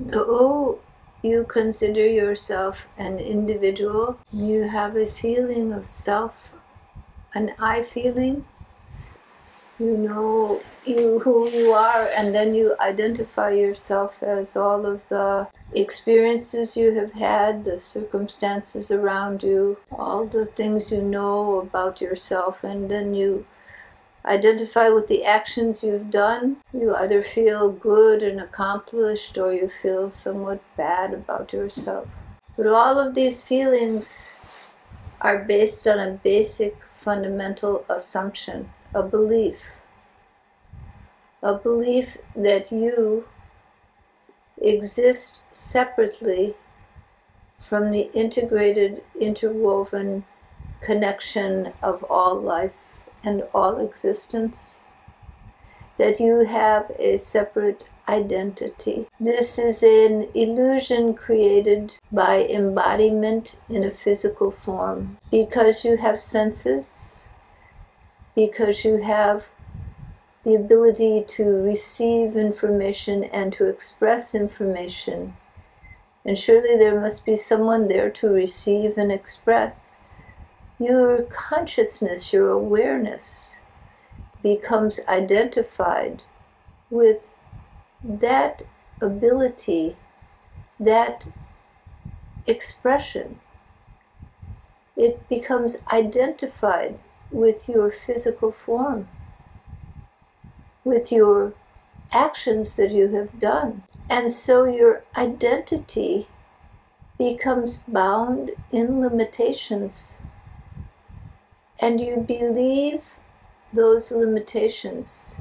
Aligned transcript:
Though 0.00 0.78
you 1.22 1.44
consider 1.44 2.06
yourself 2.06 2.86
an 2.96 3.18
individual, 3.18 4.18
you 4.32 4.62
have 4.62 4.96
a 4.96 5.06
feeling 5.06 5.72
of 5.72 5.86
self, 5.86 6.52
an 7.34 7.52
I 7.58 7.82
feeling. 7.82 8.44
You 9.78 9.96
know 9.96 10.62
you 10.84 11.20
who 11.20 11.48
you 11.48 11.72
are, 11.72 12.08
and 12.16 12.34
then 12.34 12.54
you 12.54 12.76
identify 12.80 13.50
yourself 13.50 14.22
as 14.22 14.56
all 14.56 14.86
of 14.86 15.08
the 15.08 15.48
experiences 15.72 16.76
you 16.76 16.92
have 16.94 17.12
had, 17.12 17.64
the 17.64 17.78
circumstances 17.78 18.90
around 18.90 19.42
you, 19.42 19.78
all 19.92 20.24
the 20.24 20.46
things 20.46 20.90
you 20.90 21.02
know 21.02 21.60
about 21.60 22.00
yourself, 22.00 22.64
and 22.64 22.90
then 22.90 23.14
you 23.14 23.44
identify 24.24 24.88
with 24.88 25.08
the 25.08 25.24
actions 25.24 25.82
you've 25.82 26.10
done. 26.10 26.58
You 26.72 26.94
either 26.94 27.22
feel 27.22 27.70
good 27.70 28.22
and 28.22 28.40
accomplished 28.40 29.38
or 29.38 29.52
you 29.52 29.68
feel 29.68 30.10
somewhat 30.10 30.60
bad 30.76 31.14
about 31.14 31.52
yourself. 31.52 32.08
But 32.56 32.66
all 32.66 32.98
of 32.98 33.14
these 33.14 33.42
feelings 33.42 34.22
are 35.20 35.44
based 35.44 35.86
on 35.86 35.98
a 35.98 36.12
basic 36.12 36.82
fundamental 36.84 37.84
assumption, 37.88 38.70
a 38.94 39.02
belief. 39.02 39.62
A 41.42 41.54
belief 41.54 42.18
that 42.34 42.72
you 42.72 43.26
exist 44.60 45.44
separately 45.52 46.56
from 47.60 47.90
the 47.90 48.10
integrated, 48.12 49.02
interwoven 49.20 50.24
connection 50.80 51.72
of 51.82 52.04
all 52.04 52.34
life 52.34 52.87
and 53.24 53.44
all 53.54 53.78
existence, 53.78 54.80
that 55.98 56.20
you 56.20 56.44
have 56.44 56.90
a 56.98 57.18
separate 57.18 57.90
identity. 58.08 59.06
This 59.18 59.58
is 59.58 59.82
an 59.82 60.28
illusion 60.34 61.14
created 61.14 61.94
by 62.12 62.44
embodiment 62.44 63.58
in 63.68 63.84
a 63.84 63.90
physical 63.90 64.50
form 64.50 65.18
because 65.30 65.84
you 65.84 65.96
have 65.96 66.20
senses, 66.20 67.24
because 68.34 68.84
you 68.84 68.98
have 68.98 69.46
the 70.44 70.54
ability 70.54 71.24
to 71.26 71.44
receive 71.44 72.36
information 72.36 73.24
and 73.24 73.52
to 73.52 73.66
express 73.66 74.34
information. 74.34 75.36
And 76.24 76.38
surely 76.38 76.76
there 76.76 77.00
must 77.00 77.26
be 77.26 77.34
someone 77.34 77.88
there 77.88 78.10
to 78.10 78.28
receive 78.28 78.96
and 78.96 79.10
express 79.10 79.96
your 80.78 81.22
consciousness, 81.22 82.32
your 82.32 82.50
awareness 82.50 83.56
becomes 84.42 85.00
identified 85.08 86.22
with 86.90 87.34
that 88.02 88.62
ability, 89.00 89.96
that 90.78 91.28
expression. 92.46 93.40
It 94.96 95.28
becomes 95.28 95.82
identified 95.92 96.98
with 97.30 97.68
your 97.68 97.90
physical 97.90 98.52
form, 98.52 99.08
with 100.84 101.12
your 101.12 101.52
actions 102.12 102.76
that 102.76 102.90
you 102.90 103.08
have 103.08 103.38
done. 103.38 103.82
And 104.08 104.32
so 104.32 104.64
your 104.64 105.04
identity 105.16 106.28
becomes 107.18 107.78
bound 107.88 108.52
in 108.72 109.00
limitations 109.00 110.18
and 111.80 112.00
you 112.00 112.18
believe 112.18 113.04
those 113.72 114.10
limitations 114.10 115.40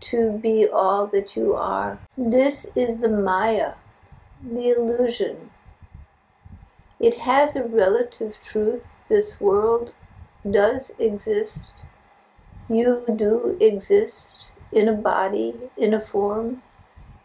to 0.00 0.32
be 0.38 0.66
all 0.68 1.06
that 1.06 1.36
you 1.36 1.54
are. 1.54 1.98
This 2.16 2.70
is 2.74 2.98
the 2.98 3.08
Maya, 3.08 3.74
the 4.42 4.70
illusion. 4.70 5.50
It 6.98 7.16
has 7.16 7.56
a 7.56 7.66
relative 7.66 8.38
truth. 8.42 8.94
This 9.08 9.40
world 9.40 9.94
does 10.48 10.92
exist. 10.98 11.86
You 12.68 13.04
do 13.16 13.56
exist 13.60 14.52
in 14.72 14.88
a 14.88 14.92
body, 14.92 15.54
in 15.76 15.94
a 15.94 16.00
form. 16.00 16.62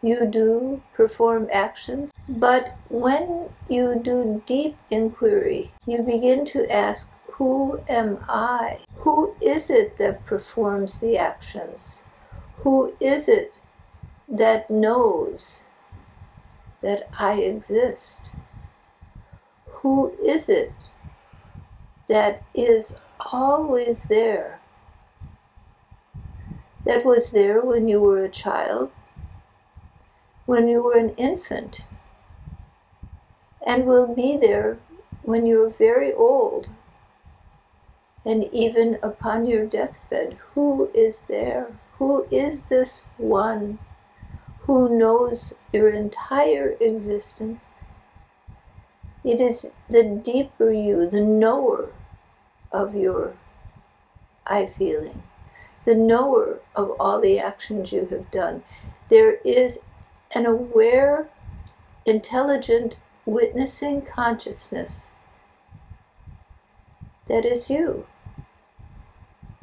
You 0.02 0.26
do 0.26 0.82
perform 0.94 1.48
actions. 1.52 2.12
But 2.28 2.76
when 2.88 3.50
you 3.68 4.00
do 4.02 4.42
deep 4.46 4.76
inquiry, 4.90 5.72
you 5.86 6.02
begin 6.02 6.44
to 6.46 6.70
ask 6.70 7.12
who 7.36 7.80
am 7.86 8.18
I? 8.30 8.78
Who 9.00 9.34
is 9.42 9.68
it 9.68 9.98
that 9.98 10.24
performs 10.24 11.00
the 11.00 11.18
actions? 11.18 12.04
Who 12.58 12.94
is 12.98 13.28
it 13.28 13.58
that 14.26 14.70
knows 14.70 15.64
that 16.80 17.10
I 17.18 17.34
exist? 17.34 18.30
Who 19.66 20.14
is 20.24 20.48
it 20.48 20.72
that 22.08 22.42
is 22.54 23.00
always 23.20 24.04
there? 24.04 24.60
That 26.86 27.04
was 27.04 27.32
there 27.32 27.60
when 27.60 27.86
you 27.86 28.00
were 28.00 28.24
a 28.24 28.30
child, 28.30 28.90
when 30.46 30.68
you 30.68 30.82
were 30.82 30.96
an 30.96 31.10
infant, 31.16 31.86
and 33.66 33.84
will 33.84 34.14
be 34.14 34.38
there 34.38 34.78
when 35.22 35.44
you're 35.44 35.68
very 35.68 36.14
old 36.14 36.70
and 38.26 38.52
even 38.52 38.98
upon 39.04 39.46
your 39.46 39.64
deathbed, 39.64 40.36
who 40.54 40.90
is 40.92 41.22
there? 41.22 41.68
Who 41.98 42.26
is 42.28 42.62
this 42.62 43.06
one 43.18 43.78
who 44.62 44.98
knows 44.98 45.54
your 45.72 45.90
entire 45.90 46.76
existence? 46.80 47.66
It 49.22 49.40
is 49.40 49.72
the 49.88 50.02
deeper 50.02 50.72
you, 50.72 51.08
the 51.08 51.20
knower 51.20 51.92
of 52.72 52.96
your 52.96 53.34
I 54.44 54.66
feeling, 54.66 55.22
the 55.84 55.94
knower 55.94 56.58
of 56.74 56.90
all 56.98 57.20
the 57.20 57.38
actions 57.38 57.92
you 57.92 58.06
have 58.06 58.32
done. 58.32 58.64
There 59.08 59.36
is 59.44 59.80
an 60.34 60.46
aware, 60.46 61.28
intelligent, 62.04 62.96
witnessing 63.24 64.02
consciousness 64.02 65.12
that 67.28 67.44
is 67.44 67.70
you 67.70 68.06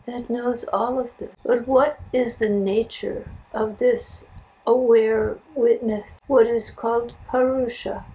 that 0.06 0.30
knows 0.30 0.66
all 0.66 1.00
of 1.00 1.18
this. 1.18 1.31
But 1.44 1.68
what 1.68 2.00
is 2.12 2.38
the 2.38 2.50
nature 2.50 3.30
of 3.53 3.78
this 3.78 4.28
aware 4.66 5.38
witness? 5.56 6.19
What 6.28 6.47
is 6.47 6.72
called 6.72 7.14
Purusha? 7.30 8.06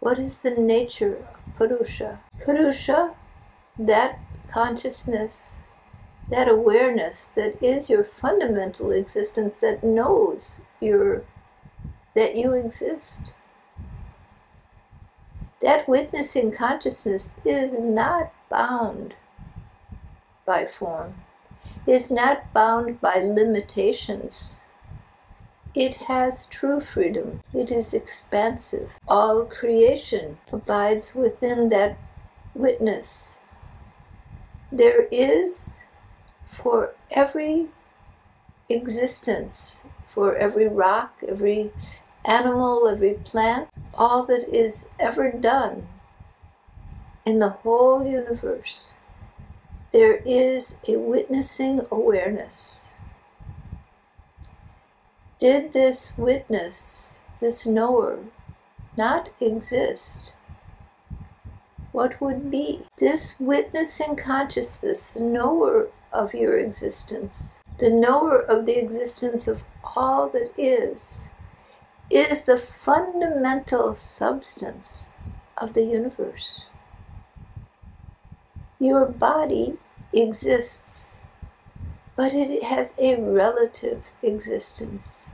What 0.00 0.18
is 0.18 0.38
the 0.38 0.50
nature 0.50 1.16
of 1.16 1.56
Purusha? 1.56 2.20
Purusha, 2.40 3.14
that 3.78 4.20
consciousness, 4.48 5.56
that 6.30 6.48
awareness 6.48 7.28
that 7.28 7.60
is 7.62 7.90
your 7.90 8.04
fundamental 8.04 8.90
existence 8.92 9.58
that 9.58 9.82
knows 9.82 10.60
your 10.80 11.24
that 12.14 12.34
you 12.34 12.52
exist. 12.52 13.32
That 15.60 15.88
witnessing 15.88 16.50
consciousness 16.52 17.34
is 17.44 17.78
not 17.78 18.32
bound 18.48 19.14
by 20.46 20.64
form, 20.64 21.14
is 21.86 22.10
not 22.10 22.52
bound 22.54 23.00
by 23.00 23.16
limitations. 23.16 24.62
It 25.74 25.96
has 26.06 26.46
true 26.46 26.80
freedom. 26.80 27.42
It 27.52 27.70
is 27.70 27.92
expansive. 27.92 28.98
All 29.06 29.44
creation 29.44 30.38
abides 30.50 31.14
within 31.14 31.68
that 31.70 31.98
witness. 32.54 33.40
There 34.72 35.08
is 35.10 35.80
for 36.46 36.94
every 37.10 37.66
existence, 38.68 39.84
for 40.06 40.34
every 40.36 40.68
rock, 40.68 41.22
every 41.26 41.72
animal, 42.24 42.88
every 42.88 43.14
plant, 43.14 43.68
all 43.94 44.24
that 44.24 44.48
is 44.48 44.90
ever 44.98 45.30
done 45.30 45.88
in 47.24 47.38
the 47.38 47.50
whole 47.50 48.06
universe 48.06 48.94
there 49.96 50.20
is 50.26 50.78
a 50.86 50.94
witnessing 50.98 51.80
awareness. 51.90 52.90
Did 55.38 55.72
this 55.72 56.12
witness, 56.18 57.20
this 57.40 57.64
knower, 57.64 58.18
not 58.94 59.30
exist? 59.40 60.34
What 61.92 62.20
would 62.20 62.50
be? 62.50 62.82
This 62.98 63.40
witnessing 63.40 64.16
consciousness, 64.16 65.14
the 65.14 65.22
knower 65.22 65.88
of 66.12 66.34
your 66.34 66.58
existence, 66.58 67.60
the 67.78 67.88
knower 67.88 68.38
of 68.38 68.66
the 68.66 68.76
existence 68.78 69.48
of 69.48 69.64
all 69.96 70.28
that 70.28 70.50
is, 70.58 71.30
is 72.10 72.42
the 72.42 72.58
fundamental 72.58 73.94
substance 73.94 75.16
of 75.56 75.72
the 75.72 75.84
universe. 75.84 76.66
Your 78.78 79.06
body 79.06 79.78
exists, 80.16 81.20
but 82.16 82.32
it 82.32 82.62
has 82.62 82.94
a 82.98 83.20
relative 83.20 84.04
existence. 84.22 85.30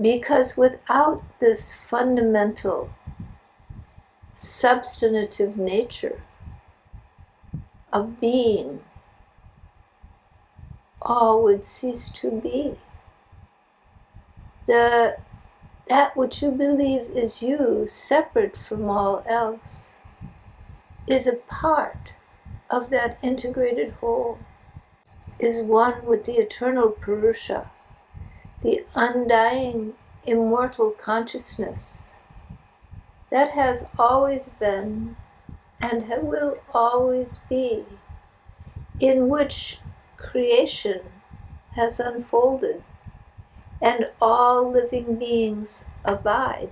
Because 0.00 0.56
without 0.56 1.22
this 1.38 1.74
fundamental 1.74 2.90
substantive 4.34 5.56
nature 5.56 6.22
of 7.92 8.20
being, 8.20 8.82
all 11.00 11.42
would 11.42 11.62
cease 11.62 12.10
to 12.10 12.30
be. 12.30 12.76
The, 14.66 15.16
that 15.88 16.16
which 16.16 16.42
you 16.42 16.50
believe 16.50 17.10
is 17.10 17.42
you, 17.42 17.86
separate 17.88 18.56
from 18.56 18.90
all 18.90 19.22
else, 19.26 19.86
is 21.06 21.26
a 21.26 21.36
part 21.36 22.12
of 22.70 22.90
that 22.90 23.18
integrated 23.22 23.94
whole, 23.94 24.38
is 25.38 25.62
one 25.62 26.04
with 26.04 26.24
the 26.24 26.34
eternal 26.34 26.90
Purusha, 26.90 27.70
the 28.62 28.84
undying, 28.94 29.94
immortal 30.24 30.90
consciousness 30.90 32.10
that 33.30 33.50
has 33.50 33.88
always 33.98 34.50
been 34.50 35.16
and 35.80 36.04
will 36.22 36.58
always 36.72 37.40
be, 37.48 37.84
in 38.98 39.28
which 39.28 39.80
creation 40.16 41.00
has 41.74 42.00
unfolded 42.00 42.82
and 43.82 44.10
all 44.20 44.70
living 44.70 45.16
beings 45.16 45.84
abide. 46.04 46.70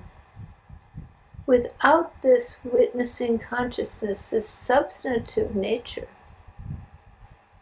Without 1.46 2.22
this 2.22 2.60
witnessing 2.64 3.38
consciousness, 3.38 4.30
this 4.30 4.48
substantive 4.48 5.54
nature, 5.54 6.08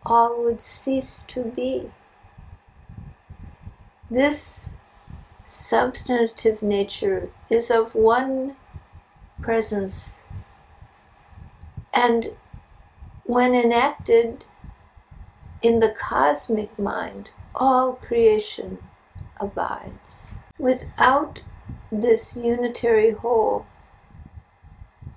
all 0.05 0.43
would 0.44 0.61
cease 0.61 1.25
to 1.29 1.43
be. 1.43 1.90
This 4.11 4.76
substantive 5.44 6.62
nature 6.62 7.31
is 7.50 7.70
of 7.70 7.94
one 7.94 8.56
presence 9.40 10.20
and 11.93 12.35
when 13.25 13.55
enacted 13.55 14.46
in 15.61 15.81
the 15.81 15.94
cosmic 15.99 16.76
mind, 16.78 17.31
all 17.55 17.94
creation 17.94 18.78
abides. 19.38 20.35
Without 20.58 21.43
this 21.90 22.37
unitary 22.37 23.11
whole, 23.11 23.67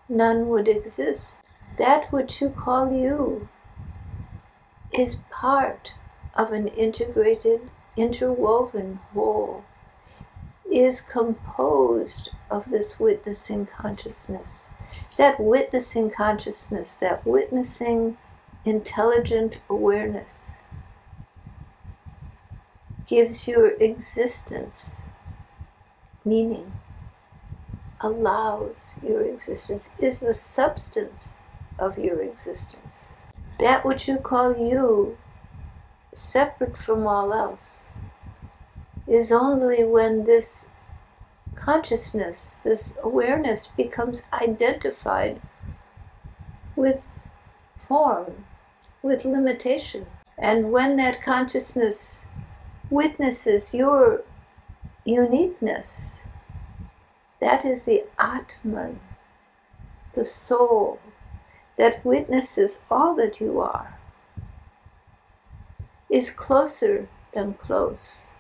none 0.08 0.50
would 0.50 0.68
exist. 0.68 1.42
That 1.78 2.12
which 2.12 2.42
you 2.42 2.50
call 2.50 2.92
you 2.92 3.48
is 4.94 5.22
part 5.30 5.94
of 6.36 6.52
an 6.52 6.68
integrated, 6.70 7.70
interwoven 7.98 9.00
whole, 9.14 9.64
is 10.70 11.02
composed 11.02 12.32
of 12.50 12.70
this 12.70 13.00
witnessing 13.00 13.66
consciousness. 13.66 14.74
That 15.18 15.40
witnessing 15.40 16.10
consciousness, 16.10 16.96
that 16.96 17.26
witnessing 17.26 18.18
intelligent 18.66 19.60
awareness 19.70 20.54
gives 23.06 23.48
your 23.48 23.72
existence 23.74 25.04
meaning, 26.26 26.72
allows 28.02 29.00
your 29.02 29.22
existence, 29.22 29.92
is 30.00 30.20
the 30.20 30.34
substance 30.34 31.40
of 31.80 31.98
your 31.98 32.22
existence. 32.22 33.20
That 33.60 33.86
which 33.86 34.08
you 34.08 34.18
call 34.18 34.58
you, 34.58 35.18
separate 36.14 36.78
from 36.78 37.08
all 37.08 37.34
else, 37.34 37.94
is 39.08 39.32
only 39.32 39.84
when 39.84 40.24
this 40.24 40.72
consciousness, 41.56 42.60
this 42.64 42.98
awareness 43.04 43.68
becomes 43.68 44.28
identified 44.34 45.42
with 46.76 47.22
form, 47.88 48.46
with 49.02 49.26
limitation. 49.26 50.06
And 50.38 50.72
when 50.72 50.98
that 50.98 51.22
consciousness 51.22 52.28
witnesses 52.90 53.74
your 53.74 54.22
uniqueness, 55.06 56.24
that 57.46 57.64
is 57.64 57.84
the 57.84 58.04
Atman, 58.18 59.00
the 60.14 60.26
soul 60.26 61.00
that 61.78 62.04
witnesses 62.04 62.86
all 62.90 63.14
that 63.14 63.40
you 63.40 63.60
are, 63.60 64.00
is 66.10 66.32
closer 66.32 67.08
than 67.34 67.54
close. 67.54 68.34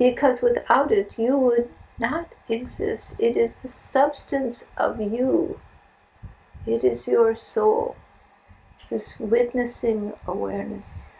Because 0.00 0.42
without 0.42 0.90
it, 0.90 1.16
you 1.16 1.38
would 1.38 1.70
not 1.96 2.34
exist. 2.48 3.14
It 3.20 3.36
is 3.36 3.54
the 3.54 3.68
substance 3.68 4.66
of 4.76 5.00
you. 5.00 5.60
It 6.66 6.82
is 6.82 7.06
your 7.06 7.36
soul, 7.36 7.94
this 8.88 9.20
witnessing 9.20 10.12
awareness. 10.26 11.18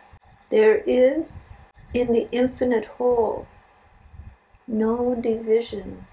There 0.48 0.78
is 0.78 1.52
in 1.94 2.10
the 2.10 2.26
infinite 2.32 2.86
whole 2.86 3.46
no 4.66 5.14
division. 5.14 6.08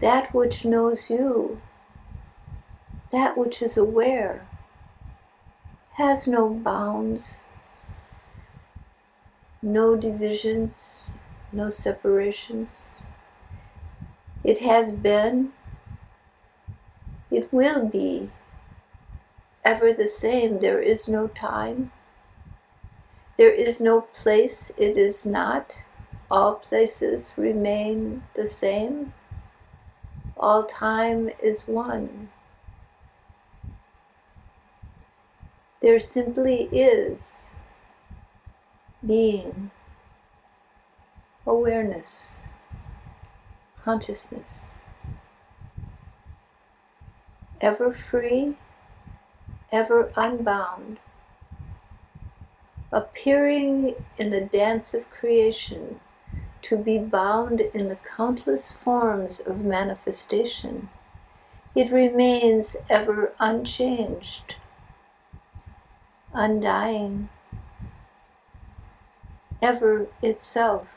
That 0.00 0.32
which 0.32 0.64
knows 0.64 1.10
you, 1.10 1.60
that 3.10 3.36
which 3.36 3.60
is 3.60 3.76
aware, 3.76 4.46
has 5.94 6.28
no 6.28 6.48
bounds, 6.50 7.40
no 9.60 9.96
divisions, 9.96 11.18
no 11.52 11.68
separations. 11.68 13.06
It 14.44 14.60
has 14.60 14.92
been, 14.92 15.52
it 17.30 17.52
will 17.52 17.86
be 17.86 18.30
ever 19.64 19.92
the 19.92 20.06
same. 20.08 20.60
There 20.60 20.80
is 20.80 21.08
no 21.08 21.26
time, 21.26 21.90
there 23.36 23.52
is 23.52 23.80
no 23.80 24.02
place 24.02 24.72
it 24.76 24.96
is 24.96 25.24
not. 25.24 25.84
All 26.30 26.56
places 26.56 27.34
remain 27.36 28.24
the 28.34 28.48
same. 28.48 29.14
All 30.38 30.64
time 30.64 31.30
is 31.42 31.66
one. 31.66 32.30
There 35.80 35.98
simply 35.98 36.68
is 36.70 37.50
being 39.04 39.72
awareness, 41.44 42.44
consciousness, 43.80 44.80
ever 47.60 47.92
free, 47.92 48.56
ever 49.72 50.12
unbound, 50.14 50.98
appearing 52.92 53.94
in 54.18 54.30
the 54.30 54.42
dance 54.42 54.94
of 54.94 55.10
creation 55.10 56.00
to 56.68 56.76
be 56.76 56.98
bound 56.98 57.62
in 57.62 57.88
the 57.88 57.96
countless 57.96 58.72
forms 58.72 59.40
of 59.40 59.64
manifestation. 59.64 60.90
It 61.74 61.90
remains 61.90 62.76
ever 62.90 63.32
unchanged, 63.40 64.56
undying, 66.34 67.30
ever 69.62 70.08
itself 70.22 70.88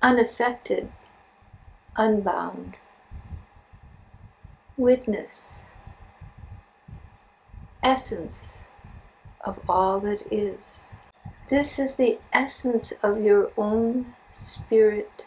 unaffected, 0.00 0.90
unbound. 1.96 2.76
Witness, 4.78 5.66
essence 7.82 8.64
of 9.42 9.60
all 9.68 10.00
that 10.00 10.22
is. 10.32 10.93
This 11.50 11.78
is 11.78 11.96
the 11.96 12.18
essence 12.32 12.92
of 13.02 13.22
your 13.22 13.50
own 13.58 14.14
spirit, 14.30 15.26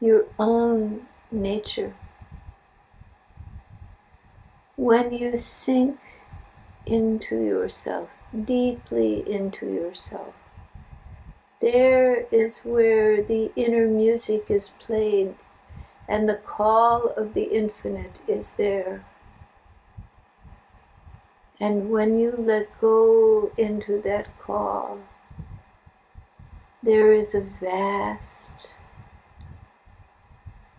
your 0.00 0.24
own 0.40 1.06
nature. 1.30 1.94
When 4.76 5.12
you 5.12 5.36
sink 5.36 6.00
into 6.84 7.36
yourself, 7.36 8.10
deeply 8.44 9.30
into 9.30 9.66
yourself, 9.66 10.34
there 11.60 12.26
is 12.32 12.64
where 12.64 13.22
the 13.22 13.52
inner 13.54 13.86
music 13.86 14.50
is 14.50 14.70
played 14.80 15.36
and 16.08 16.28
the 16.28 16.38
call 16.38 17.10
of 17.10 17.34
the 17.34 17.44
infinite 17.44 18.20
is 18.26 18.54
there. 18.54 19.04
And 21.62 21.90
when 21.90 22.18
you 22.18 22.32
let 22.32 22.66
go 22.80 23.52
into 23.56 24.02
that 24.02 24.36
call, 24.36 24.98
there 26.82 27.12
is 27.12 27.36
a 27.36 27.40
vast, 27.40 28.74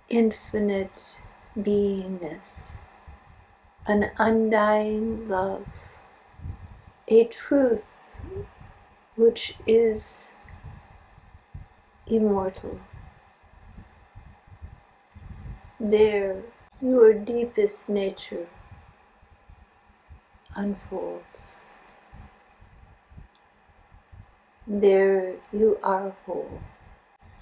infinite 0.09 1.21
beingness, 1.57 2.79
an 3.87 4.11
undying 4.17 5.25
love, 5.25 5.65
a 7.07 7.27
truth 7.27 8.19
which 9.15 9.55
is 9.65 10.35
immortal. 12.07 12.77
There, 15.79 16.43
your 16.81 17.13
deepest 17.13 17.87
nature 17.87 18.49
unfolds. 20.55 21.79
There, 24.65 25.35
you 25.51 25.77
are 25.83 26.15
whole. 26.25 26.61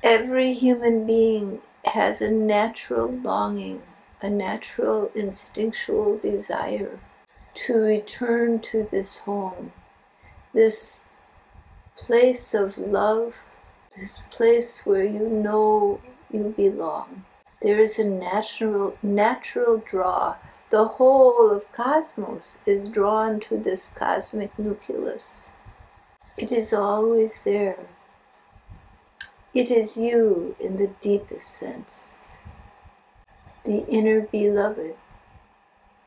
Every 0.04 0.54
human 0.54 1.06
being 1.06 1.62
has 1.86 2.22
a 2.22 2.32
natural 2.32 3.12
longing, 3.12 3.84
a 4.22 4.30
natural 4.30 5.12
instinctual 5.14 6.18
desire 6.18 7.00
to 7.54 7.74
return 7.74 8.60
to 8.60 8.88
this 8.90 9.20
home, 9.20 9.74
this 10.54 11.06
place 11.96 12.54
of 12.54 12.78
love, 12.78 13.36
this 13.98 14.24
place 14.32 14.86
where 14.86 15.04
you 15.04 15.28
know 15.28 16.02
you 16.32 16.54
belong. 16.56 17.26
There 17.62 17.80
is 17.80 18.00
a 18.00 18.06
natural 18.06 18.98
natural 19.04 19.78
draw. 19.78 20.38
The 20.72 20.86
whole 20.86 21.52
of 21.52 21.70
cosmos 21.74 22.60
is 22.66 22.88
drawn 22.88 23.42
to 23.42 23.58
this 23.58 23.90
cosmic 23.90 24.58
nucleus. 24.58 25.52
It 26.38 26.54
is 26.54 26.72
always 26.72 27.44
there. 27.44 27.88
It 29.54 29.70
is 29.70 29.98
you 29.98 30.56
in 30.62 30.78
the 30.78 30.88
deepest 31.02 31.50
sense, 31.50 32.38
the 33.66 33.86
inner 33.88 34.22
beloved 34.22 34.96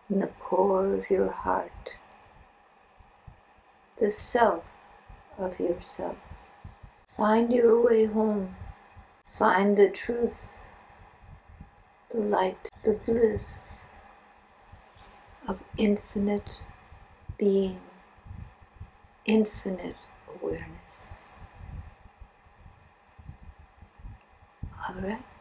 in 0.09 0.21
the 0.21 0.29
core 0.29 0.95
of 0.95 1.11
your 1.11 1.31
heart, 1.31 1.99
the 3.99 4.11
self 4.11 4.65
of 5.37 5.61
yourself. 5.61 6.17
Find 7.15 7.53
your 7.53 7.79
way 7.83 8.07
home. 8.07 8.57
Find 9.29 9.77
the 9.77 9.91
truth, 9.91 10.69
the 12.09 12.21
light, 12.21 12.71
the 12.83 12.95
bliss 12.95 13.84
of 15.49 15.59
infinite 15.77 16.63
being, 17.39 17.81
infinite 19.27 19.97
awareness. 20.41 21.27
All 24.89 24.95
right. 25.03 25.34